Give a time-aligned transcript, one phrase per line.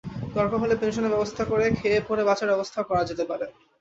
[0.35, 3.45] দরকার হলে পেনশনের ব্যবস্থা করে খেয়ে-পরে বাঁচার ব্যবস্থাও করা যেতে পারে।